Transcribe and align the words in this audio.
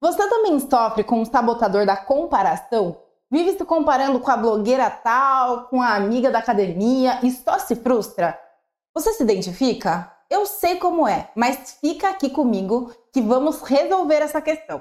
Você 0.00 0.28
também 0.28 0.60
sofre 0.60 1.02
com 1.02 1.22
o 1.22 1.26
sabotador 1.26 1.84
da 1.84 1.96
comparação? 1.96 2.96
Vive 3.28 3.58
se 3.58 3.64
comparando 3.64 4.20
com 4.20 4.30
a 4.30 4.36
blogueira 4.36 4.88
tal, 4.88 5.64
com 5.64 5.82
a 5.82 5.96
amiga 5.96 6.30
da 6.30 6.38
academia 6.38 7.18
e 7.24 7.32
só 7.32 7.58
se 7.58 7.74
frustra? 7.74 8.38
Você 8.94 9.12
se 9.12 9.24
identifica? 9.24 10.12
Eu 10.30 10.46
sei 10.46 10.76
como 10.76 11.08
é, 11.08 11.30
mas 11.34 11.78
fica 11.80 12.08
aqui 12.08 12.30
comigo 12.30 12.92
que 13.12 13.20
vamos 13.20 13.62
resolver 13.62 14.22
essa 14.22 14.40
questão. 14.40 14.80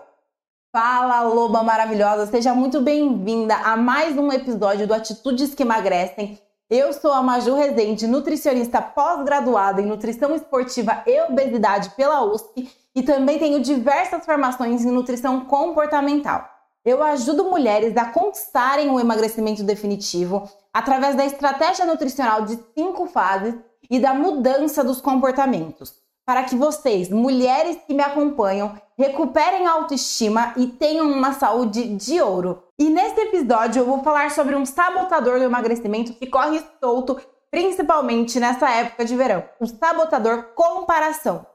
Fala, 0.71 1.21
loba 1.21 1.63
maravilhosa, 1.63 2.27
seja 2.27 2.53
muito 2.53 2.81
bem-vinda 2.81 3.55
a 3.55 3.75
mais 3.75 4.15
um 4.17 4.31
episódio 4.31 4.85
do 4.85 4.93
Atitudes 4.93 5.55
que 5.55 5.63
Emagrecem. 5.63 6.39
Eu 6.67 6.91
sou 6.93 7.11
a 7.11 7.21
Maju 7.21 7.53
Rezende, 7.53 8.07
nutricionista 8.07 8.81
pós-graduada 8.81 9.83
em 9.83 9.85
nutrição 9.85 10.33
esportiva 10.33 11.03
e 11.05 11.21
obesidade 11.21 11.91
pela 11.91 12.23
USP 12.23 12.67
e 12.95 13.03
também 13.03 13.37
tenho 13.37 13.61
diversas 13.61 14.25
formações 14.25 14.83
em 14.83 14.89
nutrição 14.89 15.41
comportamental. 15.41 16.43
Eu 16.83 17.03
ajudo 17.03 17.43
mulheres 17.43 17.95
a 17.95 18.05
conquistarem 18.05 18.89
o 18.89 18.99
emagrecimento 18.99 19.61
definitivo 19.61 20.49
através 20.73 21.15
da 21.15 21.23
estratégia 21.23 21.85
nutricional 21.85 22.41
de 22.41 22.57
cinco 22.75 23.05
fases 23.05 23.53
e 23.87 23.99
da 23.99 24.15
mudança 24.15 24.83
dos 24.83 24.99
comportamentos, 24.99 25.93
para 26.25 26.45
que 26.45 26.55
vocês, 26.55 27.11
mulheres 27.11 27.77
que 27.85 27.93
me 27.93 28.01
acompanham, 28.01 28.75
recuperem 28.97 29.67
a 29.67 29.73
autoestima 29.73 30.51
e 30.57 30.65
tenham 30.65 31.11
uma 31.11 31.31
saúde 31.33 31.95
de 31.95 32.19
ouro. 32.19 32.63
E 32.77 32.89
nesse 32.89 33.21
episódio 33.21 33.81
eu 33.81 33.85
vou 33.85 34.03
falar 34.03 34.31
sobre 34.31 34.53
um 34.53 34.65
sabotador 34.65 35.39
do 35.39 35.45
emagrecimento 35.45 36.13
que 36.13 36.27
corre 36.27 36.61
solto, 36.83 37.17
principalmente 37.49 38.37
nessa 38.37 38.69
época 38.69 39.05
de 39.05 39.15
verão: 39.15 39.45
o 39.61 39.65
sabotador 39.65 40.53
comparação. 40.55 41.45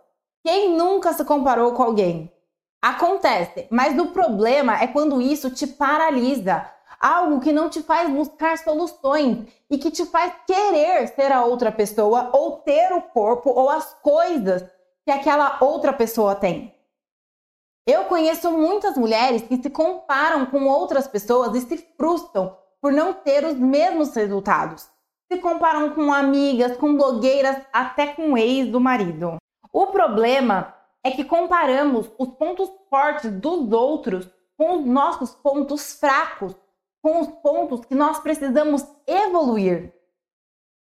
Quem 0.42 0.74
nunca 0.74 1.12
se 1.12 1.22
comparou 1.22 1.72
com 1.72 1.82
alguém? 1.82 2.32
Acontece, 2.80 3.66
mas 3.70 3.98
o 3.98 4.06
problema 4.06 4.82
é 4.82 4.86
quando 4.86 5.20
isso 5.20 5.50
te 5.50 5.66
paralisa, 5.66 6.66
algo 6.98 7.38
que 7.38 7.52
não 7.52 7.68
te 7.68 7.82
faz 7.82 8.08
buscar 8.08 8.56
soluções 8.56 9.46
e 9.68 9.76
que 9.76 9.90
te 9.90 10.06
faz 10.06 10.32
querer 10.46 11.06
ser 11.08 11.30
a 11.30 11.44
outra 11.44 11.70
pessoa 11.70 12.30
ou 12.32 12.52
ter 12.52 12.94
o 12.94 13.02
corpo 13.02 13.50
ou 13.50 13.68
as 13.68 13.92
coisas 14.02 14.64
que 15.04 15.10
aquela 15.10 15.58
outra 15.60 15.92
pessoa 15.92 16.34
tem. 16.34 16.74
Eu 17.92 18.04
conheço 18.04 18.52
muitas 18.52 18.96
mulheres 18.96 19.42
que 19.42 19.56
se 19.56 19.68
comparam 19.68 20.46
com 20.46 20.64
outras 20.68 21.08
pessoas 21.08 21.56
e 21.56 21.60
se 21.66 21.76
frustram 21.96 22.56
por 22.80 22.92
não 22.92 23.12
ter 23.12 23.44
os 23.44 23.54
mesmos 23.54 24.14
resultados. 24.14 24.88
Se 25.26 25.40
comparam 25.40 25.90
com 25.90 26.12
amigas, 26.12 26.76
com 26.76 26.96
blogueiras, 26.96 27.56
até 27.72 28.06
com 28.06 28.34
o 28.34 28.38
ex 28.38 28.68
do 28.68 28.78
marido. 28.78 29.38
O 29.72 29.88
problema 29.88 30.72
é 31.02 31.10
que 31.10 31.24
comparamos 31.24 32.08
os 32.16 32.28
pontos 32.28 32.70
fortes 32.88 33.28
dos 33.28 33.72
outros 33.72 34.30
com 34.56 34.78
os 34.78 34.86
nossos 34.86 35.32
pontos 35.34 35.94
fracos, 35.94 36.54
com 37.02 37.18
os 37.18 37.26
pontos 37.42 37.84
que 37.84 37.96
nós 37.96 38.20
precisamos 38.20 38.86
evoluir. 39.04 39.92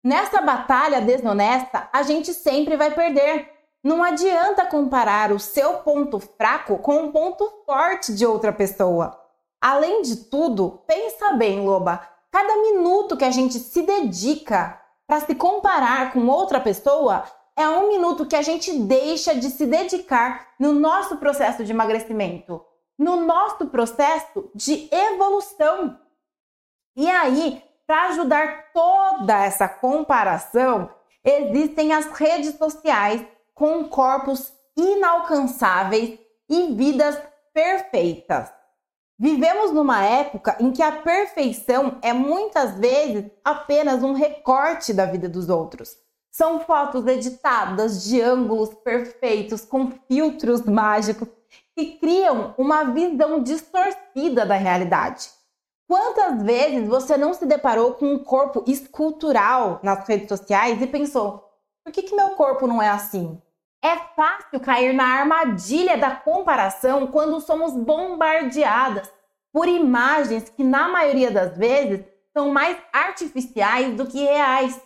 Nessa 0.04 0.44
batalha 0.44 1.02
desonesta, 1.02 1.90
a 1.92 2.04
gente 2.04 2.36
sempre 2.36 2.78
vai 2.78 2.92
perder. 2.92 3.52
Não 3.84 4.02
adianta 4.02 4.66
comparar 4.66 5.34
o 5.34 5.40
seu 5.40 5.80
ponto 5.80 6.18
fraco 6.18 6.78
com 6.78 7.04
o 7.04 7.12
ponto 7.12 7.46
forte 7.66 8.16
de 8.16 8.26
outra 8.26 8.54
pessoa. 8.54 9.20
Além 9.60 10.02
de 10.02 10.16
tudo, 10.16 10.82
pensa 10.88 11.34
bem, 11.34 11.66
loba, 11.66 12.02
cada 12.32 12.56
minuto 12.58 13.18
que 13.18 13.26
a 13.26 13.32
gente 13.32 13.60
se 13.60 13.82
dedica 13.82 14.82
para 15.06 15.20
se 15.20 15.36
comparar 15.36 16.14
com 16.14 16.26
outra 16.28 16.62
pessoa 16.62 17.26
é 17.58 17.68
um 17.68 17.90
minuto 17.90 18.26
que 18.26 18.38
a 18.38 18.42
gente 18.42 18.72
deixa 18.80 19.36
de 19.36 19.50
se 19.50 19.66
dedicar 19.66 20.54
no 20.58 20.72
nosso 20.72 21.18
processo 21.18 21.66
de 21.66 21.72
emagrecimento, 21.72 22.64
no 22.98 23.18
nosso 23.18 23.68
processo 23.68 24.50
de 24.56 24.88
evolução. 24.92 26.00
E 26.96 27.10
aí, 27.10 27.62
para 27.86 28.08
ajudar 28.08 28.72
toda 28.74 29.44
essa 29.44 29.68
comparação, 29.68 30.90
existem 31.24 31.94
as 31.94 32.06
redes 32.08 32.58
sociais 32.58 33.26
com 33.54 33.86
corpos 33.86 34.52
inalcançáveis 34.76 36.20
e 36.50 36.74
vidas 36.74 37.18
perfeitas. 37.54 38.52
Vivemos 39.18 39.72
numa 39.72 40.04
época 40.04 40.58
em 40.60 40.72
que 40.72 40.82
a 40.82 40.92
perfeição 40.92 41.98
é 42.02 42.12
muitas 42.12 42.76
vezes 42.76 43.32
apenas 43.44 44.04
um 44.04 44.14
recorte 44.14 44.94
da 44.94 45.06
vida 45.06 45.30
dos 45.30 45.50
outros. 45.50 45.96
São 46.32 46.60
fotos 46.62 47.06
editadas 47.06 48.04
de 48.04 48.20
ângulos 48.20 48.74
perfeitos 48.74 49.64
com 49.64 49.92
filtros 50.08 50.64
mágicos 50.64 51.28
que 51.76 51.98
criam 52.00 52.56
uma 52.58 52.86
visão 52.86 53.42
distorcida 53.42 54.46
da 54.46 54.56
realidade. 54.56 55.30
Quantas 55.88 56.42
vezes 56.42 56.88
você 56.88 57.16
não 57.16 57.36
se 57.36 57.46
deparou 57.46 57.94
com 57.94 58.08
um 58.08 58.24
corpo 58.24 58.64
escultural 58.66 59.80
nas 59.84 60.08
redes 60.08 60.28
sociais 60.28 60.82
e 60.82 60.88
pensou: 60.88 61.53
por 61.84 61.92
que, 61.92 62.04
que 62.04 62.16
meu 62.16 62.30
corpo 62.32 62.66
não 62.66 62.82
é 62.82 62.90
assim? 62.90 63.42
É 63.84 63.98
fácil 64.16 64.60
cair 64.62 64.94
na 64.94 65.04
armadilha 65.04 65.98
da 65.98 66.16
comparação 66.16 67.08
quando 67.08 67.42
somos 67.42 67.74
bombardeadas 67.74 69.12
por 69.52 69.68
imagens 69.68 70.50
que, 70.50 70.64
na 70.64 70.88
maioria 70.88 71.30
das 71.30 71.58
vezes, 71.58 72.06
são 72.32 72.50
mais 72.50 72.78
artificiais 72.92 73.96
do 73.96 74.08
que 74.08 74.24
reais. 74.24 74.82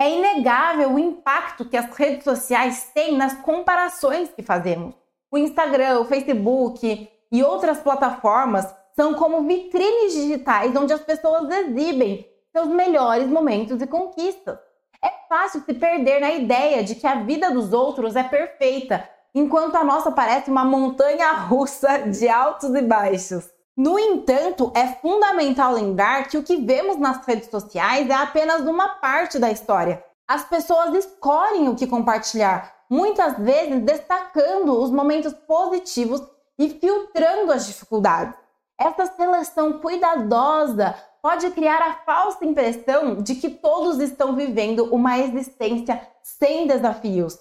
É 0.00 0.10
inegável 0.10 0.92
o 0.92 0.98
impacto 0.98 1.64
que 1.64 1.76
as 1.76 1.86
redes 1.96 2.24
sociais 2.24 2.90
têm 2.92 3.16
nas 3.16 3.34
comparações 3.42 4.28
que 4.30 4.42
fazemos. 4.42 4.94
O 5.30 5.38
Instagram, 5.38 6.00
o 6.00 6.04
Facebook 6.04 7.10
e 7.30 7.42
outras 7.42 7.78
plataformas 7.80 8.66
são 8.94 9.14
como 9.14 9.46
vitrines 9.46 10.12
digitais 10.12 10.74
onde 10.74 10.92
as 10.92 11.00
pessoas 11.00 11.48
exibem 11.50 12.28
seus 12.52 12.68
melhores 12.68 13.28
momentos 13.28 13.80
e 13.80 13.86
conquistas. 13.86 14.58
É 15.02 15.10
fácil 15.28 15.62
se 15.64 15.74
perder 15.74 16.20
na 16.20 16.32
ideia 16.32 16.82
de 16.82 16.94
que 16.94 17.06
a 17.06 17.22
vida 17.22 17.50
dos 17.50 17.72
outros 17.72 18.16
é 18.16 18.22
perfeita, 18.22 19.08
enquanto 19.34 19.76
a 19.76 19.84
nossa 19.84 20.10
parece 20.10 20.50
uma 20.50 20.64
montanha 20.64 21.32
russa 21.32 21.98
de 21.98 22.28
altos 22.28 22.74
e 22.74 22.82
baixos. 22.82 23.48
No 23.76 23.96
entanto, 23.96 24.72
é 24.74 24.88
fundamental 24.88 25.72
lembrar 25.72 26.26
que 26.26 26.36
o 26.36 26.42
que 26.42 26.56
vemos 26.56 26.96
nas 26.96 27.24
redes 27.24 27.48
sociais 27.48 28.10
é 28.10 28.14
apenas 28.14 28.62
uma 28.62 28.88
parte 28.96 29.38
da 29.38 29.52
história. 29.52 30.02
As 30.26 30.44
pessoas 30.44 30.92
escolhem 30.94 31.68
o 31.68 31.76
que 31.76 31.86
compartilhar, 31.86 32.74
muitas 32.90 33.38
vezes 33.38 33.80
destacando 33.82 34.82
os 34.82 34.90
momentos 34.90 35.32
positivos 35.32 36.20
e 36.58 36.70
filtrando 36.70 37.52
as 37.52 37.66
dificuldades. 37.66 38.34
Essa 38.76 39.06
seleção 39.06 39.78
cuidadosa 39.78 40.94
pode 41.22 41.50
criar 41.50 41.82
a 41.82 41.94
falsa 42.04 42.44
impressão 42.44 43.22
de 43.22 43.34
que 43.34 43.50
todos 43.50 43.98
estão 43.98 44.34
vivendo 44.34 44.84
uma 44.94 45.18
existência 45.18 46.00
sem 46.22 46.66
desafios. 46.66 47.38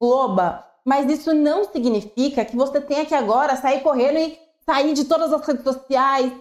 Loba, 0.00 0.64
mas 0.84 1.10
isso 1.10 1.34
não 1.34 1.64
significa 1.64 2.44
que 2.44 2.56
você 2.56 2.80
tenha 2.80 3.04
que 3.04 3.14
agora 3.14 3.56
sair 3.56 3.80
correndo 3.80 4.18
e 4.18 4.38
sair 4.64 4.92
de 4.94 5.04
todas 5.04 5.32
as 5.32 5.46
redes 5.46 5.64
sociais, 5.64 6.32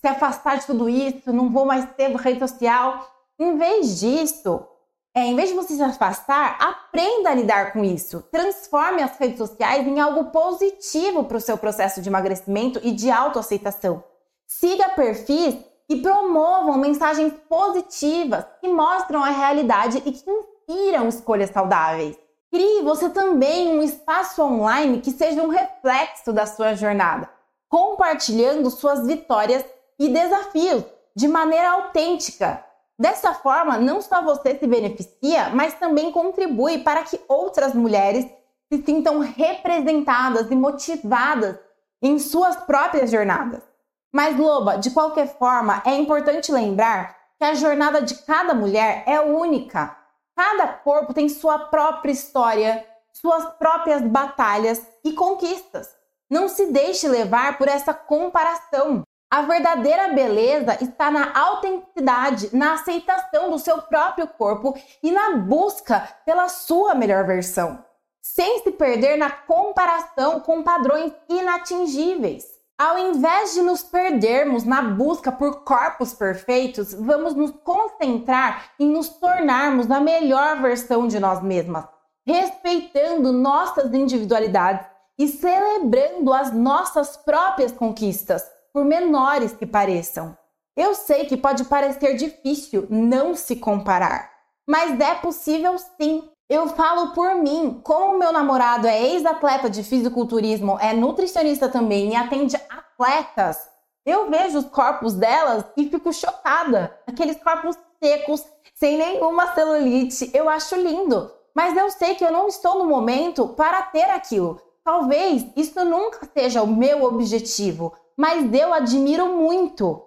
se 0.00 0.08
afastar 0.08 0.58
de 0.58 0.66
tudo 0.66 0.88
isso, 0.88 1.32
não 1.32 1.50
vou 1.50 1.64
mais 1.64 1.88
ter 1.94 2.10
rede 2.16 2.40
social. 2.40 3.08
Em 3.38 3.56
vez 3.56 4.00
disso, 4.00 4.66
é, 5.14 5.26
em 5.26 5.36
vez 5.36 5.50
de 5.50 5.54
você 5.54 5.74
se 5.74 5.82
afastar, 5.82 6.56
aprenda 6.60 7.30
a 7.30 7.34
lidar 7.34 7.72
com 7.72 7.84
isso. 7.84 8.22
Transforme 8.32 9.02
as 9.02 9.16
redes 9.16 9.38
sociais 9.38 9.86
em 9.86 10.00
algo 10.00 10.30
positivo 10.30 11.24
para 11.24 11.36
o 11.36 11.40
seu 11.40 11.56
processo 11.56 12.00
de 12.00 12.08
emagrecimento 12.08 12.80
e 12.82 12.90
de 12.90 13.10
autoaceitação. 13.10 14.02
Siga 14.48 14.88
perfis 14.90 15.56
que 15.92 16.00
promovam 16.00 16.78
mensagens 16.78 17.34
positivas, 17.46 18.46
que 18.62 18.68
mostram 18.68 19.22
a 19.22 19.28
realidade 19.28 20.02
e 20.06 20.12
que 20.12 20.24
inspiram 20.30 21.06
escolhas 21.06 21.50
saudáveis. 21.50 22.16
Crie 22.50 22.82
você 22.82 23.10
também 23.10 23.68
um 23.68 23.82
espaço 23.82 24.42
online 24.42 25.02
que 25.02 25.10
seja 25.10 25.42
um 25.42 25.48
reflexo 25.48 26.32
da 26.32 26.46
sua 26.46 26.74
jornada 26.74 27.28
compartilhando 27.68 28.70
suas 28.70 29.06
vitórias 29.06 29.64
e 29.98 30.10
desafios 30.10 30.84
de 31.16 31.26
maneira 31.26 31.70
autêntica. 31.70 32.62
Dessa 32.98 33.32
forma, 33.32 33.78
não 33.78 34.02
só 34.02 34.20
você 34.20 34.58
se 34.58 34.66
beneficia, 34.66 35.48
mas 35.54 35.72
também 35.74 36.12
contribui 36.12 36.78
para 36.78 37.02
que 37.02 37.18
outras 37.26 37.72
mulheres 37.72 38.26
se 38.70 38.82
sintam 38.84 39.20
representadas 39.20 40.50
e 40.50 40.54
motivadas 40.54 41.56
em 42.02 42.18
suas 42.18 42.56
próprias 42.56 43.10
jornadas. 43.10 43.71
Mas, 44.12 44.38
Loba, 44.38 44.76
de 44.76 44.90
qualquer 44.90 45.38
forma, 45.38 45.82
é 45.86 45.96
importante 45.96 46.52
lembrar 46.52 47.16
que 47.38 47.44
a 47.44 47.54
jornada 47.54 48.02
de 48.02 48.14
cada 48.22 48.52
mulher 48.52 49.04
é 49.06 49.18
única. 49.20 49.96
Cada 50.36 50.68
corpo 50.68 51.14
tem 51.14 51.28
sua 51.30 51.58
própria 51.58 52.12
história, 52.12 52.86
suas 53.12 53.44
próprias 53.54 54.02
batalhas 54.02 54.86
e 55.02 55.12
conquistas. 55.12 55.88
Não 56.28 56.46
se 56.46 56.66
deixe 56.66 57.08
levar 57.08 57.56
por 57.56 57.68
essa 57.68 57.94
comparação. 57.94 59.02
A 59.30 59.42
verdadeira 59.42 60.08
beleza 60.08 60.76
está 60.82 61.10
na 61.10 61.32
autenticidade, 61.34 62.54
na 62.54 62.74
aceitação 62.74 63.50
do 63.50 63.58
seu 63.58 63.80
próprio 63.80 64.28
corpo 64.28 64.74
e 65.02 65.10
na 65.10 65.36
busca 65.36 66.06
pela 66.26 66.50
sua 66.50 66.94
melhor 66.94 67.24
versão, 67.24 67.82
sem 68.20 68.62
se 68.62 68.72
perder 68.72 69.16
na 69.16 69.30
comparação 69.30 70.40
com 70.40 70.62
padrões 70.62 71.14
inatingíveis. 71.30 72.51
Ao 72.82 72.98
invés 72.98 73.54
de 73.54 73.62
nos 73.62 73.84
perdermos 73.84 74.64
na 74.64 74.82
busca 74.82 75.30
por 75.30 75.62
corpos 75.62 76.12
perfeitos, 76.12 76.92
vamos 76.92 77.32
nos 77.32 77.52
concentrar 77.52 78.72
em 78.76 78.88
nos 78.88 79.08
tornarmos 79.08 79.88
a 79.88 80.00
melhor 80.00 80.60
versão 80.60 81.06
de 81.06 81.20
nós 81.20 81.40
mesmas, 81.40 81.84
respeitando 82.26 83.32
nossas 83.32 83.94
individualidades 83.94 84.84
e 85.16 85.28
celebrando 85.28 86.32
as 86.32 86.52
nossas 86.52 87.16
próprias 87.16 87.70
conquistas 87.70 88.44
por 88.72 88.84
menores 88.84 89.52
que 89.52 89.64
pareçam. 89.64 90.36
Eu 90.76 90.92
sei 90.96 91.26
que 91.26 91.36
pode 91.36 91.62
parecer 91.66 92.16
difícil 92.16 92.88
não 92.90 93.36
se 93.36 93.54
comparar, 93.54 94.28
mas 94.66 94.98
é 94.98 95.14
possível 95.14 95.78
sim. 95.78 96.28
Eu 96.52 96.68
falo 96.68 97.14
por 97.14 97.34
mim, 97.36 97.80
como 97.82 98.18
meu 98.18 98.30
namorado 98.30 98.86
é 98.86 99.02
ex-atleta 99.02 99.70
de 99.70 99.82
fisiculturismo, 99.82 100.78
é 100.78 100.92
nutricionista 100.92 101.66
também 101.66 102.10
e 102.10 102.14
atende 102.14 102.56
atletas, 102.68 103.56
eu 104.04 104.28
vejo 104.28 104.58
os 104.58 104.66
corpos 104.66 105.14
delas 105.14 105.64
e 105.78 105.88
fico 105.88 106.12
chocada. 106.12 106.94
Aqueles 107.06 107.42
corpos 107.42 107.74
secos, 107.98 108.44
sem 108.74 108.98
nenhuma 108.98 109.54
celulite, 109.54 110.30
eu 110.34 110.46
acho 110.46 110.76
lindo. 110.76 111.30
Mas 111.54 111.74
eu 111.74 111.90
sei 111.90 112.16
que 112.16 112.24
eu 112.24 112.30
não 112.30 112.46
estou 112.48 112.78
no 112.80 112.84
momento 112.84 113.48
para 113.48 113.80
ter 113.84 114.10
aquilo. 114.10 114.60
Talvez 114.84 115.46
isso 115.56 115.82
nunca 115.86 116.28
seja 116.36 116.62
o 116.62 116.66
meu 116.66 117.04
objetivo, 117.04 117.94
mas 118.14 118.52
eu 118.52 118.74
admiro 118.74 119.38
muito. 119.38 120.04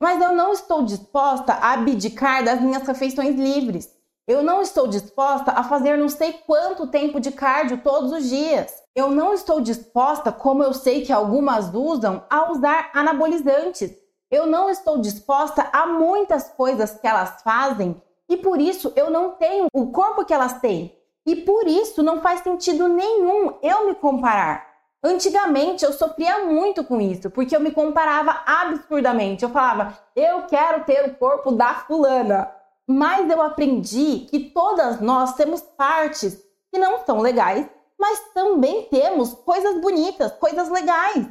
Mas 0.00 0.22
eu 0.22 0.36
não 0.36 0.52
estou 0.52 0.84
disposta 0.84 1.52
a 1.52 1.72
abdicar 1.72 2.44
das 2.44 2.60
minhas 2.60 2.86
refeições 2.86 3.34
livres. 3.34 3.98
Eu 4.26 4.42
não 4.42 4.62
estou 4.62 4.86
disposta 4.86 5.50
a 5.52 5.64
fazer 5.64 5.96
não 5.96 6.08
sei 6.08 6.32
quanto 6.46 6.86
tempo 6.86 7.18
de 7.18 7.32
cardio 7.32 7.78
todos 7.78 8.12
os 8.12 8.28
dias. 8.28 8.72
Eu 8.94 9.10
não 9.10 9.34
estou 9.34 9.60
disposta, 9.60 10.30
como 10.30 10.62
eu 10.62 10.72
sei 10.72 11.02
que 11.02 11.12
algumas 11.12 11.72
usam, 11.74 12.24
a 12.30 12.50
usar 12.50 12.90
anabolizantes. 12.94 13.92
Eu 14.30 14.46
não 14.46 14.70
estou 14.70 14.98
disposta 14.98 15.68
a 15.72 15.86
muitas 15.86 16.48
coisas 16.50 16.92
que 16.92 17.06
elas 17.06 17.42
fazem 17.42 18.00
e 18.28 18.36
por 18.36 18.60
isso 18.60 18.92
eu 18.94 19.10
não 19.10 19.32
tenho 19.32 19.66
o 19.72 19.90
corpo 19.90 20.24
que 20.24 20.32
elas 20.32 20.60
têm. 20.60 20.96
E 21.26 21.34
por 21.36 21.66
isso 21.66 22.02
não 22.02 22.20
faz 22.20 22.40
sentido 22.40 22.86
nenhum 22.86 23.54
eu 23.60 23.86
me 23.86 23.94
comparar. 23.94 24.70
Antigamente 25.02 25.84
eu 25.84 25.92
sofria 25.92 26.44
muito 26.44 26.84
com 26.84 27.00
isso, 27.00 27.30
porque 27.30 27.56
eu 27.56 27.60
me 27.60 27.72
comparava 27.72 28.42
absurdamente. 28.46 29.42
Eu 29.42 29.50
falava, 29.50 29.98
eu 30.14 30.42
quero 30.42 30.84
ter 30.84 31.06
o 31.06 31.14
corpo 31.16 31.50
da 31.50 31.74
fulana. 31.74 32.59
Mas 32.92 33.30
eu 33.30 33.40
aprendi 33.40 34.26
que 34.28 34.50
todas 34.50 35.00
nós 35.00 35.34
temos 35.34 35.60
partes 35.60 36.42
que 36.72 36.76
não 36.76 37.06
são 37.06 37.20
legais, 37.20 37.64
mas 37.96 38.18
também 38.34 38.82
temos 38.90 39.32
coisas 39.32 39.80
bonitas, 39.80 40.32
coisas 40.32 40.68
legais. 40.68 41.24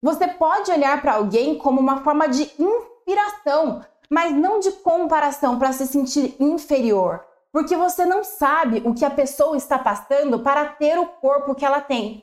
Você 0.00 0.28
pode 0.28 0.70
olhar 0.70 1.02
para 1.02 1.14
alguém 1.14 1.58
como 1.58 1.80
uma 1.80 2.04
forma 2.04 2.28
de 2.28 2.48
inspiração, 2.56 3.84
mas 4.08 4.32
não 4.32 4.60
de 4.60 4.70
comparação 4.70 5.58
para 5.58 5.72
se 5.72 5.88
sentir 5.88 6.36
inferior, 6.38 7.26
porque 7.50 7.76
você 7.76 8.04
não 8.04 8.22
sabe 8.22 8.80
o 8.84 8.94
que 8.94 9.04
a 9.04 9.10
pessoa 9.10 9.56
está 9.56 9.80
passando 9.80 10.38
para 10.38 10.66
ter 10.66 11.00
o 11.00 11.06
corpo 11.06 11.56
que 11.56 11.64
ela 11.64 11.80
tem. 11.80 12.22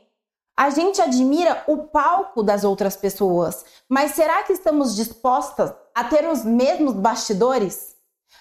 A 0.56 0.70
gente 0.70 1.02
admira 1.02 1.66
o 1.68 1.80
palco 1.80 2.42
das 2.42 2.64
outras 2.64 2.96
pessoas, 2.96 3.66
mas 3.90 4.12
será 4.12 4.42
que 4.44 4.54
estamos 4.54 4.96
dispostas 4.96 5.74
a 5.94 6.06
ter 6.06 6.26
os 6.30 6.46
mesmos 6.46 6.94
bastidores? 6.94 7.93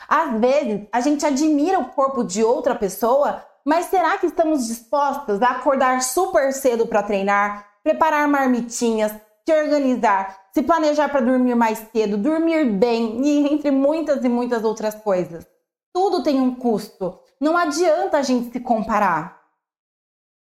Às 0.09 0.39
vezes, 0.41 0.87
a 0.93 1.01
gente 1.01 1.25
admira 1.25 1.79
o 1.79 1.91
corpo 1.91 2.23
de 2.25 2.43
outra 2.43 2.75
pessoa, 2.75 3.45
mas 3.65 3.87
será 3.87 4.19
que 4.19 4.27
estamos 4.27 4.67
dispostas 4.67 5.41
a 5.41 5.51
acordar 5.51 6.03
super 6.03 6.53
cedo 6.53 6.87
para 6.87 7.03
treinar, 7.03 7.67
preparar 7.83 8.27
marmitinhas, 8.29 9.13
se 9.45 9.55
organizar, 9.55 10.49
se 10.53 10.63
planejar 10.63 11.09
para 11.09 11.21
dormir 11.21 11.55
mais 11.55 11.79
cedo, 11.93 12.17
dormir 12.17 12.65
bem 12.65 13.21
e 13.25 13.53
entre 13.53 13.71
muitas 13.71 14.25
e 14.25 14.29
muitas 14.29 14.65
outras 14.65 14.95
coisas? 14.95 15.47
Tudo 15.93 16.23
tem 16.23 16.41
um 16.41 16.55
custo. 16.55 17.19
Não 17.41 17.57
adianta 17.57 18.19
a 18.19 18.23
gente 18.23 18.53
se 18.53 18.61
comparar. 18.61 19.43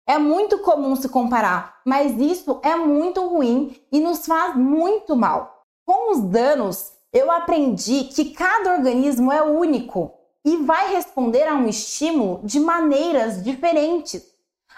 É 0.06 0.18
muito 0.18 0.60
comum 0.60 0.96
se 0.96 1.08
comparar, 1.08 1.80
mas 1.84 2.18
isso 2.18 2.60
é 2.62 2.74
muito 2.74 3.26
ruim 3.28 3.76
e 3.92 4.00
nos 4.00 4.24
faz 4.24 4.56
muito 4.56 5.14
mal. 5.14 5.64
Com 5.84 6.12
os 6.12 6.20
danos, 6.20 6.92
eu 7.12 7.30
aprendi 7.30 8.04
que 8.04 8.30
cada 8.32 8.74
organismo 8.74 9.32
é 9.32 9.42
único 9.42 10.12
e 10.44 10.56
vai 10.58 10.94
responder 10.94 11.46
a 11.46 11.54
um 11.54 11.66
estímulo 11.66 12.40
de 12.44 12.60
maneiras 12.60 13.42
diferentes. 13.42 14.24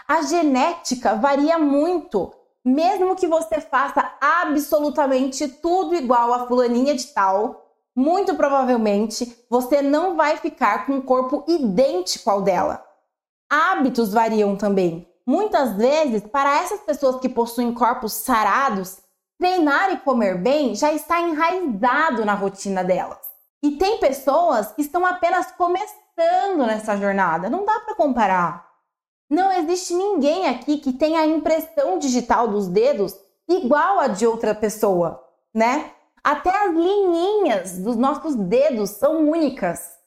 A 0.06 0.22
genética 0.22 1.14
varia 1.14 1.58
muito, 1.58 2.32
mesmo 2.64 3.16
que 3.16 3.26
você 3.26 3.60
faça 3.60 4.12
absolutamente 4.20 5.46
tudo 5.48 5.94
igual 5.94 6.32
a 6.32 6.46
fulaninha 6.46 6.94
de 6.94 7.06
tal, 7.08 7.66
muito 7.94 8.34
provavelmente 8.34 9.44
você 9.48 9.82
não 9.82 10.16
vai 10.16 10.36
ficar 10.36 10.86
com 10.86 10.94
um 10.94 11.02
corpo 11.02 11.44
idêntico 11.46 12.30
ao 12.30 12.42
dela. 12.42 12.84
Hábitos 13.48 14.12
variam 14.12 14.56
também. 14.56 15.06
Muitas 15.26 15.76
vezes, 15.76 16.22
para 16.22 16.62
essas 16.62 16.80
pessoas 16.80 17.20
que 17.20 17.28
possuem 17.28 17.72
corpos 17.72 18.12
sarados, 18.12 18.98
treinar 19.40 19.90
e 19.90 19.96
comer 19.96 20.36
bem 20.36 20.74
já 20.76 20.92
está 20.92 21.18
enraizado 21.22 22.26
na 22.26 22.34
rotina 22.34 22.84
delas. 22.84 23.18
E 23.62 23.72
tem 23.72 23.98
pessoas 23.98 24.70
que 24.72 24.82
estão 24.82 25.04
apenas 25.04 25.50
começando 25.52 26.66
nessa 26.66 26.96
jornada, 26.98 27.48
não 27.48 27.64
dá 27.64 27.80
para 27.80 27.94
comparar. 27.94 28.70
Não 29.30 29.50
existe 29.50 29.94
ninguém 29.94 30.46
aqui 30.46 30.76
que 30.76 30.92
tenha 30.92 31.20
a 31.20 31.26
impressão 31.26 31.98
digital 31.98 32.48
dos 32.48 32.68
dedos 32.68 33.16
igual 33.48 33.98
a 33.98 34.08
de 34.08 34.26
outra 34.26 34.54
pessoa, 34.54 35.24
né? 35.54 35.90
Até 36.22 36.50
as 36.50 36.74
linhas 36.74 37.78
dos 37.78 37.96
nossos 37.96 38.34
dedos 38.34 38.90
são 38.90 39.30
únicas. 39.30 39.98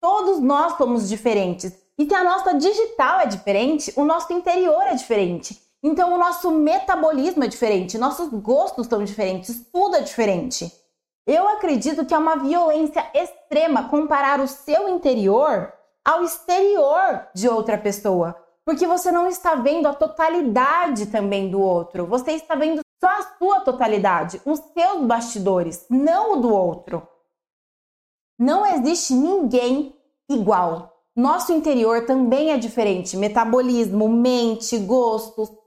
Todos 0.00 0.40
nós 0.40 0.76
somos 0.76 1.08
diferentes 1.08 1.72
e 1.96 2.06
se 2.06 2.14
a 2.14 2.24
nossa 2.24 2.54
digital 2.54 3.20
é 3.20 3.26
diferente, 3.26 3.92
o 3.94 4.04
nosso 4.04 4.32
interior 4.32 4.82
é 4.82 4.94
diferente. 4.94 5.69
Então 5.82 6.14
o 6.14 6.18
nosso 6.18 6.50
metabolismo 6.50 7.44
é 7.44 7.48
diferente, 7.48 7.96
nossos 7.96 8.28
gostos 8.28 8.86
são 8.86 9.02
diferentes, 9.02 9.66
tudo 9.72 9.96
é 9.96 10.00
diferente. 10.02 10.70
Eu 11.26 11.48
acredito 11.48 12.04
que 12.04 12.12
é 12.12 12.18
uma 12.18 12.36
violência 12.36 13.08
extrema 13.14 13.88
comparar 13.88 14.40
o 14.40 14.48
seu 14.48 14.88
interior 14.88 15.72
ao 16.04 16.22
exterior 16.22 17.28
de 17.34 17.48
outra 17.48 17.78
pessoa, 17.78 18.34
porque 18.64 18.86
você 18.86 19.10
não 19.10 19.26
está 19.26 19.54
vendo 19.54 19.86
a 19.86 19.94
totalidade 19.94 21.06
também 21.06 21.50
do 21.50 21.60
outro, 21.60 22.06
você 22.06 22.32
está 22.32 22.54
vendo 22.54 22.80
só 23.00 23.08
a 23.08 23.38
sua 23.38 23.60
totalidade, 23.60 24.40
os 24.44 24.60
seus 24.74 25.06
bastidores, 25.06 25.86
não 25.88 26.34
o 26.34 26.36
do 26.36 26.54
outro. 26.54 27.06
Não 28.38 28.64
existe 28.66 29.14
ninguém 29.14 29.94
igual. 30.28 30.90
Nosso 31.14 31.52
interior 31.52 32.06
também 32.06 32.52
é 32.52 32.56
diferente, 32.56 33.16
metabolismo, 33.16 34.08
mente, 34.08 34.78
gostos. 34.78 35.59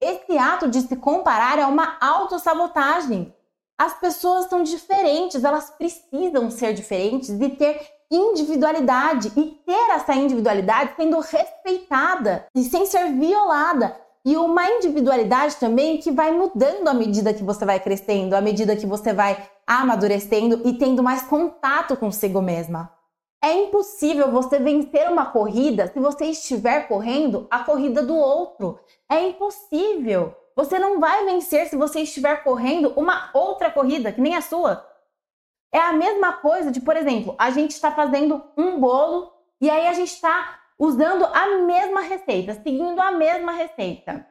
Esse 0.00 0.38
ato 0.38 0.66
de 0.68 0.80
se 0.80 0.96
comparar 0.96 1.58
é 1.58 1.66
uma 1.66 1.98
autossabotagem. 2.00 3.34
As 3.78 3.94
pessoas 3.94 4.46
são 4.46 4.62
diferentes, 4.62 5.44
elas 5.44 5.70
precisam 5.70 6.50
ser 6.50 6.72
diferentes 6.72 7.28
e 7.28 7.48
ter 7.50 7.80
individualidade 8.10 9.30
e 9.36 9.60
ter 9.64 9.90
essa 9.90 10.14
individualidade 10.14 10.94
sendo 10.96 11.20
respeitada 11.20 12.46
e 12.54 12.64
sem 12.64 12.86
ser 12.86 13.12
violada. 13.12 13.96
E 14.24 14.36
uma 14.36 14.66
individualidade 14.70 15.56
também 15.56 15.98
que 15.98 16.10
vai 16.10 16.30
mudando 16.30 16.88
à 16.88 16.94
medida 16.94 17.32
que 17.32 17.42
você 17.42 17.64
vai 17.64 17.80
crescendo, 17.80 18.34
à 18.34 18.40
medida 18.40 18.76
que 18.76 18.86
você 18.86 19.12
vai 19.12 19.48
amadurecendo 19.66 20.62
e 20.66 20.74
tendo 20.74 21.02
mais 21.02 21.22
contato 21.22 21.96
consigo 21.96 22.42
mesma. 22.42 22.99
É 23.42 23.52
impossível 23.54 24.30
você 24.30 24.58
vencer 24.58 25.10
uma 25.10 25.26
corrida 25.26 25.86
se 25.86 25.98
você 25.98 26.26
estiver 26.26 26.86
correndo 26.86 27.46
a 27.50 27.60
corrida 27.60 28.02
do 28.02 28.14
outro. 28.14 28.78
É 29.08 29.28
impossível. 29.28 30.36
Você 30.54 30.78
não 30.78 31.00
vai 31.00 31.24
vencer 31.24 31.66
se 31.68 31.76
você 31.76 32.00
estiver 32.00 32.44
correndo 32.44 32.92
uma 32.96 33.30
outra 33.32 33.70
corrida 33.70 34.12
que 34.12 34.20
nem 34.20 34.36
a 34.36 34.42
sua. 34.42 34.86
É 35.72 35.78
a 35.78 35.92
mesma 35.92 36.34
coisa 36.34 36.70
de, 36.70 36.80
por 36.80 36.96
exemplo, 36.96 37.34
a 37.38 37.50
gente 37.50 37.70
está 37.70 37.90
fazendo 37.92 38.42
um 38.56 38.78
bolo 38.78 39.32
e 39.60 39.70
aí 39.70 39.86
a 39.86 39.94
gente 39.94 40.12
está 40.12 40.60
usando 40.78 41.24
a 41.24 41.58
mesma 41.58 42.00
receita, 42.00 42.54
seguindo 42.54 43.00
a 43.00 43.12
mesma 43.12 43.52
receita. 43.52 44.26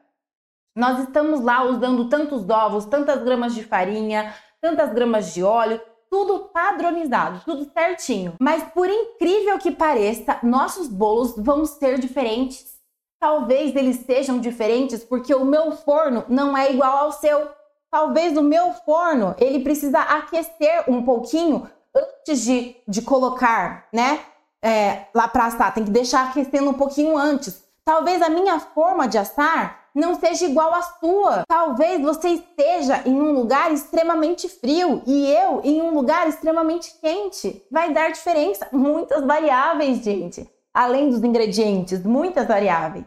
Nós 0.75 0.99
estamos 0.99 1.41
lá 1.41 1.63
usando 1.63 2.09
tantos 2.09 2.47
ovos, 2.49 2.85
tantas 2.85 3.23
gramas 3.23 3.55
de 3.55 3.63
farinha, 3.63 4.35
tantas 4.61 4.93
gramas 4.93 5.33
de 5.33 5.43
óleo, 5.43 5.81
tudo 6.09 6.49
padronizado, 6.51 7.41
tudo 7.45 7.71
certinho. 7.71 8.33
Mas 8.39 8.63
por 8.73 8.89
incrível 8.89 9.57
que 9.59 9.71
pareça, 9.71 10.39
nossos 10.43 10.87
bolos 10.87 11.35
vão 11.37 11.65
ser 11.65 11.99
diferentes. 11.99 12.77
Talvez 13.19 13.75
eles 13.75 13.97
sejam 14.05 14.39
diferentes 14.39 15.03
porque 15.03 15.33
o 15.35 15.45
meu 15.45 15.71
forno 15.73 16.25
não 16.27 16.57
é 16.57 16.71
igual 16.71 16.97
ao 16.97 17.11
seu. 17.11 17.49
talvez 17.91 18.37
o 18.37 18.43
meu 18.43 18.71
forno 18.85 19.35
ele 19.37 19.59
precisa 19.59 19.99
aquecer 19.99 20.83
um 20.87 21.03
pouquinho 21.03 21.69
antes 21.93 22.41
de, 22.43 22.75
de 22.87 23.01
colocar, 23.01 23.87
né? 23.91 24.21
É, 24.61 25.07
lá 25.13 25.27
para 25.27 25.45
assar, 25.45 25.73
tem 25.73 25.85
que 25.85 25.91
deixar 25.91 26.29
aquecendo 26.29 26.69
um 26.69 26.73
pouquinho 26.73 27.17
antes. 27.17 27.63
Talvez 27.83 28.21
a 28.21 28.29
minha 28.29 28.59
forma 28.59 29.07
de 29.07 29.17
assar 29.17 29.88
não 29.99 30.15
seja 30.15 30.45
igual 30.45 30.73
à 30.73 30.81
sua. 30.81 31.43
Talvez 31.47 32.01
você 32.01 32.29
esteja 32.29 33.03
em 33.05 33.13
um 33.13 33.33
lugar 33.33 33.71
extremamente 33.71 34.47
frio 34.47 35.03
e 35.05 35.31
eu 35.31 35.61
em 35.63 35.81
um 35.81 35.93
lugar 35.93 36.27
extremamente 36.27 36.95
quente. 36.99 37.61
Vai 37.69 37.93
dar 37.93 38.11
diferença. 38.11 38.67
Muitas 38.71 39.23
variáveis, 39.23 40.03
gente. 40.03 40.49
Além 40.73 41.09
dos 41.09 41.23
ingredientes, 41.23 42.03
muitas 42.03 42.47
variáveis. 42.47 43.05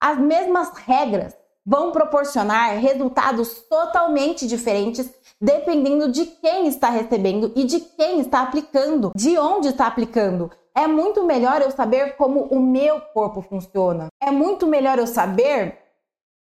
As 0.00 0.18
mesmas 0.18 0.70
regras 0.78 1.36
vão 1.66 1.92
proporcionar 1.92 2.78
resultados 2.78 3.62
totalmente 3.68 4.46
diferentes 4.46 5.10
dependendo 5.40 6.10
de 6.10 6.26
quem 6.26 6.66
está 6.68 6.88
recebendo 6.88 7.52
e 7.54 7.64
de 7.64 7.80
quem 7.80 8.20
está 8.20 8.42
aplicando, 8.42 9.12
de 9.16 9.36
onde 9.38 9.68
está 9.68 9.86
aplicando. 9.86 10.50
É 10.74 10.86
muito 10.86 11.22
melhor 11.24 11.60
eu 11.60 11.70
saber 11.70 12.16
como 12.16 12.44
o 12.44 12.60
meu 12.60 13.00
corpo 13.00 13.40
funciona. 13.42 14.08
É 14.20 14.30
muito 14.30 14.66
melhor 14.66 14.98
eu 14.98 15.06
saber 15.06 15.83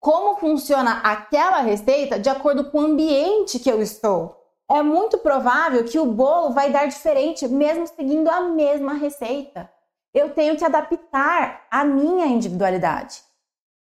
como 0.00 0.38
funciona 0.38 1.00
aquela 1.02 1.60
receita 1.60 2.18
de 2.18 2.28
acordo 2.28 2.70
com 2.70 2.78
o 2.78 2.86
ambiente 2.86 3.58
que 3.58 3.70
eu 3.70 3.82
estou. 3.82 4.36
É 4.70 4.82
muito 4.82 5.18
provável 5.18 5.82
que 5.84 5.98
o 5.98 6.06
bolo 6.06 6.52
vai 6.52 6.70
dar 6.70 6.86
diferente 6.86 7.48
mesmo 7.48 7.86
seguindo 7.86 8.28
a 8.28 8.42
mesma 8.42 8.92
receita. 8.94 9.70
Eu 10.12 10.30
tenho 10.30 10.56
que 10.56 10.64
adaptar 10.64 11.66
a 11.70 11.84
minha 11.84 12.26
individualidade. 12.26 13.22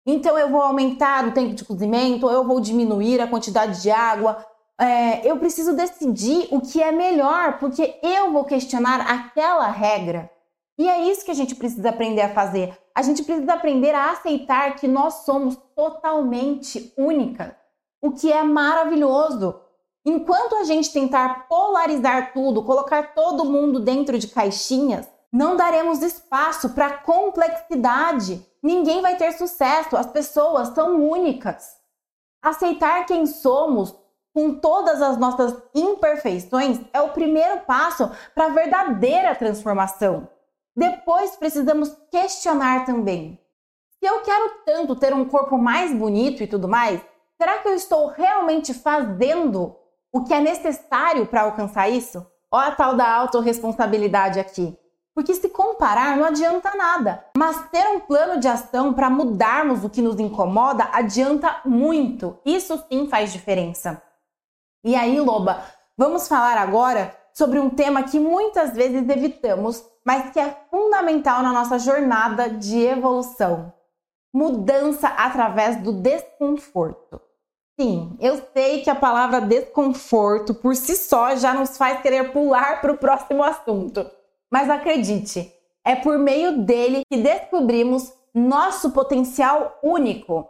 Então 0.05 0.37
eu 0.37 0.49
vou 0.49 0.61
aumentar 0.61 1.27
o 1.27 1.31
tempo 1.31 1.53
de 1.53 1.63
cozimento, 1.63 2.29
eu 2.29 2.43
vou 2.43 2.59
diminuir 2.59 3.21
a 3.21 3.27
quantidade 3.27 3.81
de 3.81 3.91
água. 3.91 4.43
É, 4.79 5.29
eu 5.29 5.37
preciso 5.37 5.75
decidir 5.75 6.47
o 6.49 6.59
que 6.59 6.81
é 6.81 6.91
melhor, 6.91 7.59
porque 7.59 7.99
eu 8.01 8.31
vou 8.31 8.43
questionar 8.43 9.01
aquela 9.01 9.67
regra. 9.67 10.31
E 10.77 10.89
é 10.89 11.03
isso 11.03 11.23
que 11.23 11.29
a 11.29 11.35
gente 11.35 11.53
precisa 11.53 11.89
aprender 11.89 12.21
a 12.21 12.33
fazer. 12.33 12.75
A 12.95 13.01
gente 13.01 13.23
precisa 13.23 13.53
aprender 13.53 13.93
a 13.93 14.11
aceitar 14.11 14.75
que 14.75 14.87
nós 14.87 15.25
somos 15.25 15.55
totalmente 15.75 16.93
únicas, 16.97 17.53
o 18.01 18.11
que 18.11 18.31
é 18.31 18.43
maravilhoso. 18.43 19.59
Enquanto 20.05 20.55
a 20.55 20.63
gente 20.63 20.91
tentar 20.91 21.47
polarizar 21.47 22.33
tudo, 22.33 22.63
colocar 22.63 23.13
todo 23.13 23.45
mundo 23.45 23.79
dentro 23.79 24.17
de 24.17 24.27
caixinhas, 24.27 25.07
não 25.31 25.55
daremos 25.55 26.01
espaço 26.01 26.71
para 26.71 26.97
complexidade. 26.97 28.45
Ninguém 28.61 29.01
vai 29.01 29.15
ter 29.15 29.31
sucesso, 29.31 29.95
as 29.95 30.07
pessoas 30.07 30.69
são 30.69 31.09
únicas. 31.09 31.77
Aceitar 32.41 33.05
quem 33.05 33.25
somos 33.25 33.95
com 34.33 34.55
todas 34.55 35.01
as 35.01 35.17
nossas 35.17 35.55
imperfeições 35.73 36.79
é 36.93 37.01
o 37.01 37.09
primeiro 37.09 37.61
passo 37.61 38.09
para 38.33 38.45
a 38.45 38.49
verdadeira 38.49 39.35
transformação. 39.35 40.27
Depois 40.75 41.35
precisamos 41.35 41.95
questionar 42.09 42.85
também. 42.85 43.39
Se 43.99 44.09
eu 44.09 44.21
quero 44.21 44.63
tanto 44.65 44.95
ter 44.95 45.13
um 45.13 45.25
corpo 45.25 45.57
mais 45.57 45.93
bonito 45.93 46.41
e 46.41 46.47
tudo 46.47 46.67
mais, 46.67 47.01
será 47.39 47.59
que 47.59 47.67
eu 47.67 47.75
estou 47.75 48.07
realmente 48.07 48.73
fazendo 48.73 49.75
o 50.11 50.23
que 50.23 50.33
é 50.33 50.39
necessário 50.39 51.25
para 51.27 51.43
alcançar 51.43 51.89
isso? 51.89 52.25
Olha 52.51 52.69
a 52.69 52.75
tal 52.75 52.95
da 52.95 53.09
autorresponsabilidade 53.15 54.39
aqui. 54.39 54.77
Porque 55.13 55.35
se 55.35 55.49
comparar 55.49 56.15
não 56.15 56.25
adianta 56.25 56.73
nada, 56.75 57.25
mas 57.37 57.69
ter 57.69 57.85
um 57.89 57.99
plano 57.99 58.39
de 58.39 58.47
ação 58.47 58.93
para 58.93 59.09
mudarmos 59.09 59.83
o 59.83 59.89
que 59.89 60.01
nos 60.01 60.19
incomoda 60.19 60.89
adianta 60.93 61.61
muito. 61.65 62.39
Isso 62.45 62.81
sim 62.89 63.07
faz 63.07 63.31
diferença. 63.31 64.01
E 64.83 64.95
aí, 64.95 65.19
Loba, 65.19 65.63
vamos 65.97 66.27
falar 66.27 66.57
agora 66.57 67.15
sobre 67.33 67.59
um 67.59 67.69
tema 67.69 68.03
que 68.03 68.19
muitas 68.19 68.73
vezes 68.73 69.07
evitamos, 69.07 69.85
mas 70.05 70.31
que 70.31 70.39
é 70.39 70.55
fundamental 70.69 71.41
na 71.43 71.53
nossa 71.53 71.77
jornada 71.79 72.49
de 72.49 72.79
evolução: 72.79 73.73
mudança 74.33 75.07
através 75.07 75.77
do 75.77 75.93
desconforto. 75.93 77.21
Sim, 77.79 78.15
eu 78.19 78.39
sei 78.53 78.81
que 78.81 78.89
a 78.89 78.95
palavra 78.95 79.41
desconforto 79.41 80.53
por 80.53 80.75
si 80.75 80.95
só 80.95 81.35
já 81.35 81.53
nos 81.53 81.77
faz 81.77 82.01
querer 82.01 82.31
pular 82.31 82.81
para 82.81 82.91
o 82.91 82.97
próximo 82.97 83.43
assunto. 83.43 84.09
Mas 84.51 84.69
acredite, 84.69 85.51
é 85.83 85.95
por 85.95 86.17
meio 86.19 86.59
dele 86.59 87.01
que 87.09 87.17
descobrimos 87.17 88.13
nosso 88.33 88.91
potencial 88.91 89.79
único. 89.81 90.47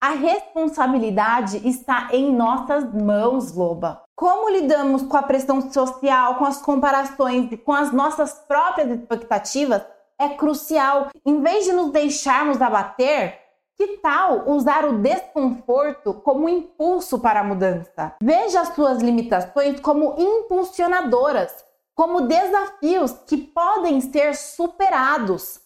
A 0.00 0.12
responsabilidade 0.12 1.60
está 1.68 2.08
em 2.10 2.34
nossas 2.34 2.90
mãos, 2.94 3.54
Loba. 3.54 4.02
Como 4.16 4.48
lidamos 4.48 5.02
com 5.02 5.16
a 5.16 5.22
pressão 5.22 5.70
social, 5.70 6.36
com 6.36 6.46
as 6.46 6.62
comparações 6.62 7.52
e 7.52 7.56
com 7.58 7.72
as 7.72 7.92
nossas 7.92 8.32
próprias 8.48 8.90
expectativas 8.90 9.82
é 10.18 10.30
crucial. 10.30 11.08
Em 11.24 11.42
vez 11.42 11.66
de 11.66 11.72
nos 11.72 11.90
deixarmos 11.90 12.62
abater, 12.62 13.38
que 13.76 13.98
tal 13.98 14.48
usar 14.48 14.86
o 14.86 14.98
desconforto 14.98 16.14
como 16.14 16.48
impulso 16.48 17.18
para 17.18 17.40
a 17.40 17.44
mudança? 17.44 18.14
Veja 18.22 18.62
as 18.62 18.74
suas 18.74 19.02
limitações 19.02 19.80
como 19.80 20.14
impulsionadoras 20.18 21.68
como 22.00 22.22
desafios 22.22 23.12
que 23.26 23.36
podem 23.36 24.00
ser 24.00 24.34
superados. 24.34 25.60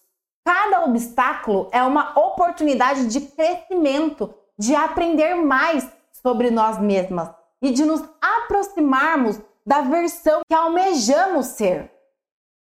Cada 0.45 0.85
obstáculo 0.85 1.69
é 1.73 1.83
uma 1.83 2.19
oportunidade 2.19 3.07
de 3.07 3.23
crescimento, 3.23 4.35
de 4.59 4.75
aprender 4.75 5.35
mais 5.35 5.89
sobre 6.23 6.51
nós 6.51 6.79
mesmas 6.79 7.31
e 7.63 7.71
de 7.71 7.83
nos 7.85 8.05
aproximarmos 8.21 9.41
da 9.67 9.81
versão 9.81 10.43
que 10.47 10.55
almejamos 10.55 11.47
ser. 11.47 11.91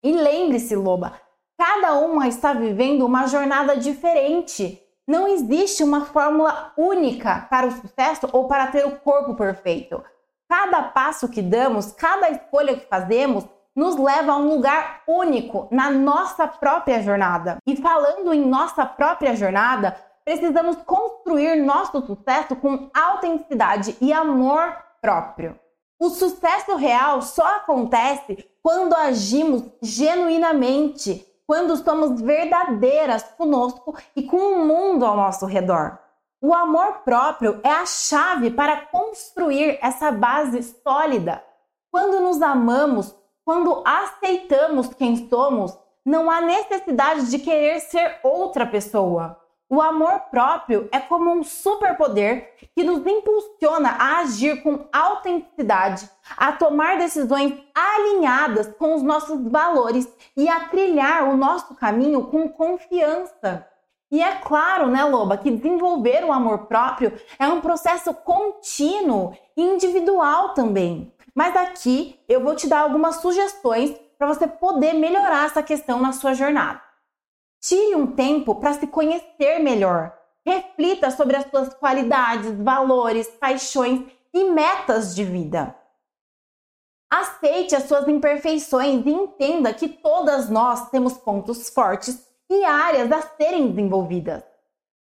E 0.02 0.12
lembre-se, 0.12 0.74
Loba, 0.74 1.20
cada 1.58 1.94
uma 1.94 2.26
está 2.26 2.54
vivendo 2.54 3.04
uma 3.04 3.26
jornada 3.26 3.76
diferente. 3.76 4.80
Não 5.06 5.28
existe 5.28 5.84
uma 5.84 6.06
fórmula 6.06 6.72
única 6.78 7.46
para 7.50 7.66
o 7.66 7.70
sucesso 7.70 8.26
ou 8.32 8.48
para 8.48 8.68
ter 8.68 8.86
o 8.86 8.96
corpo 9.00 9.34
perfeito. 9.34 10.02
Cada 10.48 10.82
passo 10.82 11.28
que 11.28 11.42
damos, 11.42 11.92
cada 11.92 12.30
escolha 12.30 12.76
que 12.76 12.86
fazemos 12.86 13.44
nos 13.74 13.96
leva 13.96 14.32
a 14.32 14.36
um 14.36 14.48
lugar 14.48 15.02
único 15.06 15.66
na 15.70 15.90
nossa 15.90 16.46
própria 16.46 17.02
jornada. 17.02 17.58
E 17.66 17.76
falando 17.76 18.32
em 18.32 18.46
nossa 18.46 18.86
própria 18.86 19.34
jornada, 19.34 19.96
precisamos 20.24 20.76
construir 20.84 21.56
nosso 21.56 22.04
sucesso 22.06 22.56
com 22.56 22.88
autenticidade 22.94 23.96
e 24.00 24.12
amor 24.12 24.76
próprio. 25.00 25.58
O 25.98 26.10
sucesso 26.10 26.76
real 26.76 27.22
só 27.22 27.56
acontece 27.56 28.48
quando 28.62 28.94
agimos 28.94 29.64
genuinamente, 29.82 31.26
quando 31.46 31.76
somos 31.76 32.20
verdadeiras 32.20 33.22
conosco 33.36 33.96
e 34.16 34.22
com 34.22 34.36
o 34.36 34.66
mundo 34.66 35.04
ao 35.04 35.16
nosso 35.16 35.46
redor. 35.46 35.98
O 36.40 36.52
amor 36.52 37.02
próprio 37.04 37.60
é 37.62 37.70
a 37.70 37.86
chave 37.86 38.50
para 38.50 38.76
construir 38.86 39.78
essa 39.80 40.10
base 40.10 40.62
sólida. 40.62 41.42
Quando 41.90 42.20
nos 42.20 42.42
amamos, 42.42 43.14
quando 43.44 43.82
aceitamos 43.84 44.88
quem 44.94 45.28
somos, 45.28 45.76
não 46.04 46.30
há 46.30 46.40
necessidade 46.40 47.30
de 47.30 47.38
querer 47.38 47.80
ser 47.80 48.18
outra 48.22 48.66
pessoa. 48.66 49.40
O 49.68 49.80
amor 49.80 50.20
próprio 50.30 50.88
é 50.92 51.00
como 51.00 51.32
um 51.32 51.42
superpoder 51.42 52.54
que 52.76 52.84
nos 52.84 53.04
impulsiona 53.06 53.96
a 53.98 54.18
agir 54.18 54.62
com 54.62 54.86
autenticidade, 54.92 56.08
a 56.36 56.52
tomar 56.52 56.98
decisões 56.98 57.54
alinhadas 57.74 58.68
com 58.78 58.94
os 58.94 59.02
nossos 59.02 59.40
valores 59.50 60.08
e 60.36 60.48
a 60.48 60.68
trilhar 60.68 61.28
o 61.28 61.36
nosso 61.36 61.74
caminho 61.74 62.26
com 62.26 62.48
confiança. 62.48 63.66
E 64.10 64.22
é 64.22 64.36
claro, 64.36 64.88
né, 64.88 65.02
Loba, 65.04 65.36
que 65.36 65.50
desenvolver 65.50 66.24
o 66.24 66.32
amor 66.32 66.66
próprio 66.66 67.12
é 67.38 67.48
um 67.48 67.60
processo 67.60 68.12
contínuo 68.14 69.36
e 69.56 69.62
individual 69.62 70.50
também. 70.54 71.13
Mas 71.34 71.56
aqui 71.56 72.20
eu 72.28 72.42
vou 72.42 72.54
te 72.54 72.68
dar 72.68 72.80
algumas 72.80 73.16
sugestões 73.16 73.94
para 74.16 74.28
você 74.28 74.46
poder 74.46 74.92
melhorar 74.92 75.46
essa 75.46 75.62
questão 75.62 76.00
na 76.00 76.12
sua 76.12 76.32
jornada. 76.32 76.80
Tire 77.60 77.96
um 77.96 78.14
tempo 78.14 78.54
para 78.54 78.74
se 78.74 78.86
conhecer 78.86 79.58
melhor. 79.58 80.16
Reflita 80.46 81.10
sobre 81.10 81.36
as 81.36 81.50
suas 81.50 81.74
qualidades, 81.74 82.52
valores, 82.62 83.26
paixões 83.28 84.06
e 84.32 84.44
metas 84.44 85.14
de 85.14 85.24
vida. 85.24 85.74
Aceite 87.10 87.74
as 87.74 87.84
suas 87.84 88.06
imperfeições 88.06 89.04
e 89.06 89.10
entenda 89.10 89.72
que 89.72 89.88
todas 89.88 90.50
nós 90.50 90.90
temos 90.90 91.14
pontos 91.14 91.68
fortes 91.70 92.28
e 92.50 92.64
áreas 92.64 93.10
a 93.10 93.22
serem 93.22 93.70
desenvolvidas. 93.70 94.42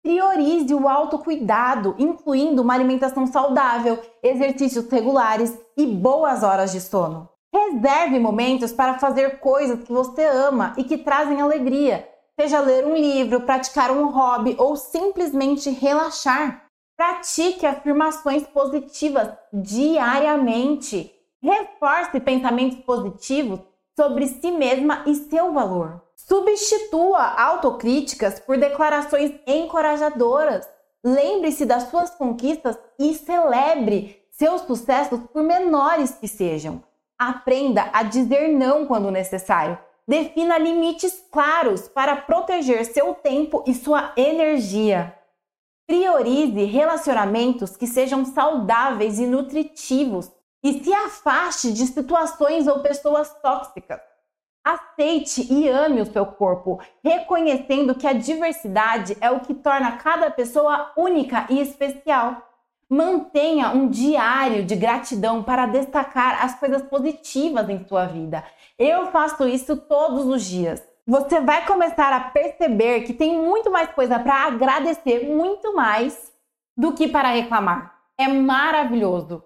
Priorize 0.04 0.76
o 0.76 0.90
autocuidado, 0.90 1.96
incluindo 1.98 2.62
uma 2.62 2.74
alimentação 2.74 3.26
saudável, 3.26 3.98
exercícios 4.22 4.90
regulares 4.90 5.58
e 5.78 5.86
boas 5.88 6.44
horas 6.44 6.74
de 6.74 6.82
sono. 6.82 7.30
Reserve 7.54 8.20
momentos 8.20 8.74
para 8.74 9.00
fazer 9.00 9.40
coisas 9.40 9.82
que 9.82 9.94
você 9.94 10.26
ama 10.26 10.74
e 10.76 10.84
que 10.84 10.98
trazem 10.98 11.40
alegria, 11.40 12.06
seja 12.38 12.60
ler 12.60 12.86
um 12.86 12.96
livro, 12.96 13.42
praticar 13.42 13.92
um 13.92 14.10
hobby 14.10 14.58
ou 14.60 14.76
simplesmente 14.76 15.70
relaxar. 15.70 16.66
Pratique 16.98 17.66
afirmações 17.66 18.44
positivas 18.48 19.32
diariamente. 19.54 21.14
Reforce 21.42 22.20
pensamentos 22.20 22.80
positivos 22.80 23.62
sobre 23.98 24.28
si 24.28 24.52
mesma 24.52 25.04
e 25.06 25.16
seu 25.16 25.54
valor. 25.54 26.03
Substitua 26.28 27.22
autocríticas 27.22 28.40
por 28.40 28.58
declarações 28.58 29.34
encorajadoras. 29.46 30.68
Lembre-se 31.04 31.66
das 31.66 31.90
suas 31.90 32.12
conquistas 32.12 32.78
e 32.98 33.14
celebre 33.14 34.24
seus 34.32 34.62
sucessos, 34.62 35.20
por 35.32 35.44
menores 35.44 36.12
que 36.12 36.28
sejam. 36.28 36.82
Aprenda 37.20 37.90
a 37.94 38.04
dizer 38.04 38.48
não 38.48 38.86
quando 38.86 39.12
necessário. 39.12 39.78
Defina 40.08 40.58
limites 40.58 41.24
claros 41.32 41.88
para 41.88 42.16
proteger 42.16 42.86
seu 42.86 43.14
tempo 43.14 43.64
e 43.68 43.74
sua 43.74 44.14
energia. 44.16 45.18
Priorize 45.86 46.64
relacionamentos 46.64 47.76
que 47.76 47.86
sejam 47.86 48.26
saudáveis 48.26 49.20
e 49.20 49.26
nutritivos 49.26 50.32
e 50.64 50.84
se 50.84 50.94
afaste 50.94 51.74
de 51.74 51.86
situações 51.86 52.66
ou 52.66 52.80
pessoas 52.80 53.30
tóxicas. 53.42 54.13
Aceite 54.64 55.46
e 55.52 55.68
ame 55.68 56.00
o 56.00 56.06
seu 56.06 56.26
corpo, 56.26 56.80
reconhecendo 57.04 57.96
que 57.96 58.08
a 58.08 58.14
diversidade 58.14 59.18
é 59.20 59.30
o 59.30 59.42
que 59.42 59.54
torna 59.54 59.98
cada 59.98 60.32
pessoa 60.32 60.94
única 60.96 61.46
e 61.50 61.60
especial. 61.60 62.50
Mantenha 62.88 63.72
um 63.72 63.90
diário 63.90 64.64
de 64.64 64.76
gratidão 64.76 65.44
para 65.44 65.66
destacar 65.66 66.44
as 66.44 66.58
coisas 66.58 66.82
positivas 66.84 67.68
em 67.68 67.86
sua 67.86 68.06
vida. 68.06 68.44
Eu 68.80 69.08
faço 69.08 69.46
isso 69.46 69.76
todos 69.76 70.26
os 70.26 70.44
dias. 70.46 70.82
Você 71.06 71.42
vai 71.42 71.66
começar 71.66 72.14
a 72.14 72.22
perceber 72.22 73.02
que 73.02 73.12
tem 73.12 73.38
muito 73.38 73.70
mais 73.70 73.90
coisa 73.90 74.18
para 74.18 74.46
agradecer, 74.46 75.28
muito 75.28 75.76
mais 75.76 76.32
do 76.78 76.94
que 76.94 77.10
para 77.10 77.30
reclamar. 77.30 77.94
É 78.18 78.30
maravilhoso. 78.30 79.44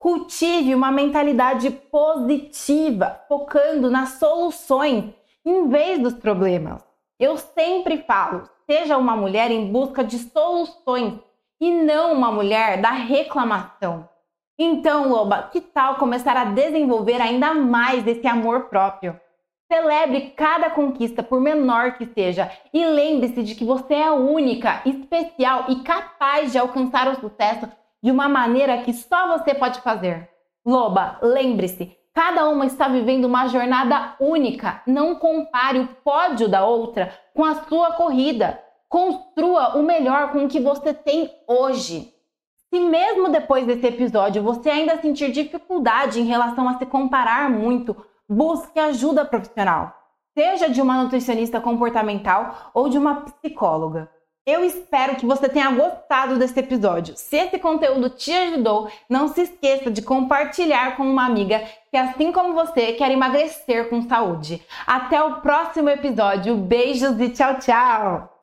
Cultive 0.00 0.74
uma 0.74 0.90
mentalidade 0.90 1.70
positiva, 1.70 3.20
focando 3.28 3.90
nas 3.90 4.12
soluções 4.12 5.12
em 5.44 5.68
vez 5.68 5.98
dos 5.98 6.14
problemas. 6.14 6.82
Eu 7.18 7.36
sempre 7.36 7.98
falo: 7.98 8.48
seja 8.64 8.96
uma 8.96 9.14
mulher 9.14 9.50
em 9.50 9.70
busca 9.70 10.02
de 10.02 10.18
soluções 10.18 11.20
e 11.60 11.70
não 11.70 12.14
uma 12.14 12.32
mulher 12.32 12.80
da 12.80 12.92
reclamação. 12.92 14.08
Então, 14.58 15.10
Loba, 15.10 15.50
que 15.52 15.60
tal 15.60 15.96
começar 15.96 16.34
a 16.34 16.46
desenvolver 16.46 17.20
ainda 17.20 17.52
mais 17.52 18.06
esse 18.06 18.26
amor 18.26 18.70
próprio? 18.70 19.20
Celebre 19.70 20.32
cada 20.34 20.70
conquista, 20.70 21.22
por 21.22 21.42
menor 21.42 21.98
que 21.98 22.06
seja, 22.06 22.50
e 22.72 22.86
lembre-se 22.86 23.42
de 23.42 23.54
que 23.54 23.66
você 23.66 23.96
é 23.96 24.10
única, 24.10 24.80
especial 24.86 25.66
e 25.68 25.82
capaz 25.82 26.52
de 26.52 26.58
alcançar 26.58 27.06
o 27.06 27.20
sucesso 27.20 27.68
de 28.02 28.10
uma 28.10 28.28
maneira 28.28 28.78
que 28.82 28.92
só 28.92 29.38
você 29.38 29.54
pode 29.54 29.80
fazer. 29.80 30.28
Loba, 30.64 31.18
lembre-se, 31.22 31.96
cada 32.14 32.48
uma 32.48 32.66
está 32.66 32.88
vivendo 32.88 33.24
uma 33.24 33.48
jornada 33.48 34.14
única. 34.20 34.82
Não 34.86 35.14
compare 35.14 35.78
o 35.78 35.88
pódio 36.04 36.48
da 36.48 36.64
outra 36.64 37.12
com 37.34 37.44
a 37.44 37.54
sua 37.64 37.92
corrida. 37.92 38.60
Construa 38.88 39.76
o 39.76 39.82
melhor 39.82 40.32
com 40.32 40.44
o 40.44 40.48
que 40.48 40.60
você 40.60 40.92
tem 40.92 41.30
hoje. 41.46 42.12
Se 42.72 42.78
mesmo 42.78 43.28
depois 43.30 43.66
desse 43.66 43.86
episódio 43.86 44.42
você 44.42 44.70
ainda 44.70 45.00
sentir 45.00 45.32
dificuldade 45.32 46.20
em 46.20 46.24
relação 46.24 46.68
a 46.68 46.78
se 46.78 46.86
comparar 46.86 47.50
muito, 47.50 47.96
busque 48.28 48.78
ajuda 48.78 49.24
profissional, 49.24 49.92
seja 50.38 50.68
de 50.70 50.80
uma 50.80 51.02
nutricionista 51.02 51.60
comportamental 51.60 52.70
ou 52.72 52.88
de 52.88 52.96
uma 52.96 53.22
psicóloga. 53.22 54.08
Eu 54.46 54.64
espero 54.64 55.16
que 55.16 55.26
você 55.26 55.50
tenha 55.50 55.70
gostado 55.70 56.38
desse 56.38 56.58
episódio. 56.58 57.14
Se 57.14 57.36
esse 57.36 57.58
conteúdo 57.58 58.08
te 58.08 58.32
ajudou, 58.32 58.90
não 59.08 59.28
se 59.28 59.42
esqueça 59.42 59.90
de 59.90 60.00
compartilhar 60.00 60.96
com 60.96 61.02
uma 61.02 61.26
amiga 61.26 61.62
que, 61.90 61.96
assim 61.96 62.32
como 62.32 62.54
você, 62.54 62.94
quer 62.94 63.10
emagrecer 63.10 63.90
com 63.90 64.00
saúde. 64.08 64.62
Até 64.86 65.22
o 65.22 65.42
próximo 65.42 65.90
episódio. 65.90 66.56
Beijos 66.56 67.20
e 67.20 67.28
tchau, 67.28 67.58
tchau! 67.58 68.40